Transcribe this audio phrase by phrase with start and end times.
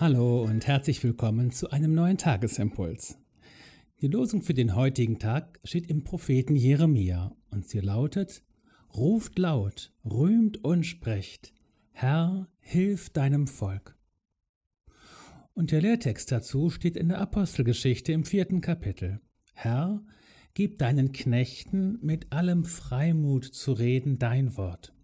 [0.00, 3.18] Hallo und herzlich willkommen zu einem neuen Tagesimpuls.
[4.00, 8.44] Die Losung für den heutigen Tag steht im Propheten Jeremia und sie lautet:
[8.94, 11.52] Ruft laut, rühmt und sprecht,
[11.90, 13.98] Herr, hilf deinem Volk.
[15.52, 19.20] Und der Lehrtext dazu steht in der Apostelgeschichte im vierten Kapitel.
[19.52, 20.00] Herr,
[20.54, 24.94] gib deinen Knechten mit allem Freimut zu reden dein Wort.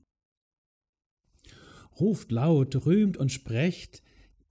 [1.99, 4.05] Ruft laut, rühmt und sprecht,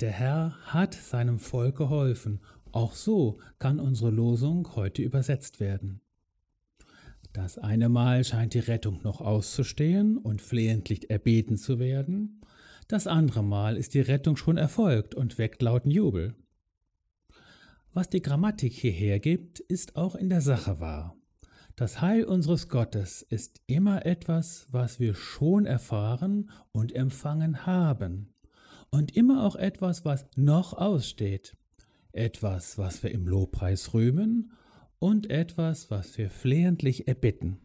[0.04, 2.42] der Herr hat seinem Volk geholfen.
[2.74, 6.02] Auch so kann unsere Losung heute übersetzt werden.
[7.32, 12.42] Das eine Mal scheint die Rettung noch auszustehen und flehentlich erbeten zu werden,
[12.90, 16.36] das andere Mal ist die Rettung schon erfolgt und weckt lauten Jubel.
[17.94, 21.16] Was die Grammatik hierher gibt, ist auch in der Sache wahr.
[21.78, 28.33] Das Heil unseres Gottes ist immer etwas, was wir schon erfahren und empfangen haben
[28.94, 31.58] und immer auch etwas, was noch aussteht,
[32.12, 34.52] etwas, was wir im Lobpreis rühmen
[35.00, 37.58] und etwas, was wir flehentlich erbitten.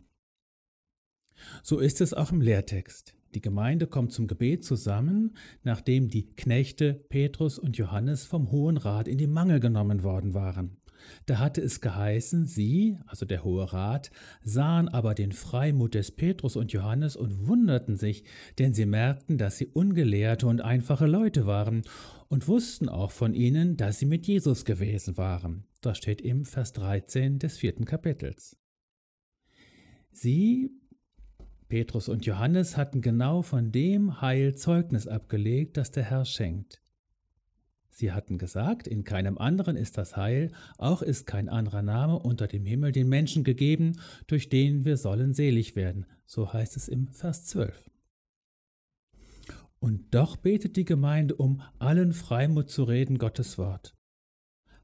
[1.62, 3.14] So ist es auch im Lehrtext.
[3.34, 9.06] Die Gemeinde kommt zum Gebet zusammen, nachdem die Knechte Petrus und Johannes vom Hohen Rat
[9.06, 10.78] in die Mangel genommen worden waren.
[11.26, 14.10] Da hatte es geheißen, sie, also der Hohe Rat,
[14.42, 18.24] sahen aber den Freimut des Petrus und Johannes und wunderten sich,
[18.58, 21.82] denn sie merkten, dass sie ungelehrte und einfache Leute waren
[22.28, 25.64] und wussten auch von ihnen, dass sie mit Jesus gewesen waren.
[25.80, 28.56] Das steht im Vers 13 des vierten Kapitels.
[30.10, 30.70] Sie,
[31.68, 36.82] Petrus und Johannes, hatten genau von dem Heil Zeugnis abgelegt, das der Herr schenkt.
[37.98, 42.46] Sie hatten gesagt, in keinem anderen ist das Heil, auch ist kein anderer Name unter
[42.46, 46.06] dem Himmel den Menschen gegeben, durch den wir sollen selig werden.
[46.24, 47.90] So heißt es im Vers 12.
[49.80, 53.96] Und doch betet die Gemeinde, um allen Freimut zu reden, Gottes Wort.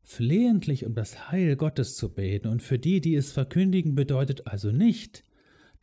[0.03, 4.72] Flehentlich um das Heil Gottes zu beten und für die, die es verkündigen, bedeutet also
[4.72, 5.22] nicht,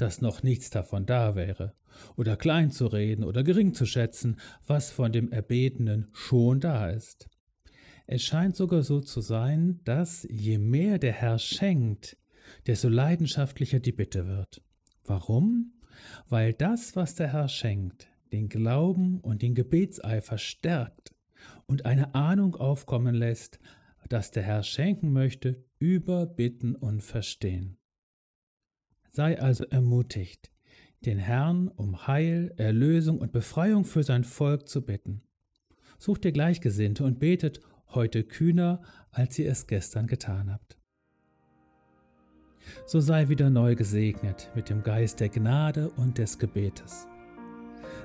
[0.02, 1.76] dass noch nichts davon da wäre,
[2.16, 7.30] oder klein zu reden oder gering zu schätzen, was von dem Erbetenen schon da ist.
[8.08, 12.18] Es scheint sogar so zu sein, dass je mehr der Herr schenkt,
[12.66, 14.64] desto leidenschaftlicher die Bitte wird.
[15.06, 15.74] Warum?
[16.28, 21.14] Weil das, was der Herr schenkt, den Glauben und den Gebetseifer stärkt
[21.68, 23.60] und eine Ahnung aufkommen lässt,
[24.10, 27.78] dass der Herr schenken möchte, über Bitten und Verstehen.
[29.14, 30.52] Sei also ermutigt,
[31.06, 35.22] den Herrn um Heil, Erlösung und Befreiung für sein Volk zu bitten.
[36.00, 40.78] Sucht dir Gleichgesinnte und betet heute kühner, als ihr es gestern getan habt.
[42.86, 47.06] So sei wieder neu gesegnet mit dem Geist der Gnade und des Gebetes.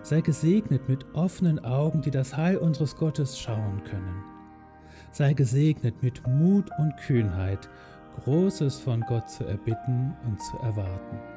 [0.03, 4.25] Sei gesegnet mit offenen Augen, die das Heil unseres Gottes schauen können.
[5.12, 7.71] Sei gesegnet mit Mut und Kühnheit,
[8.25, 11.35] Großes von Gott zu erbitten und zu erwarten.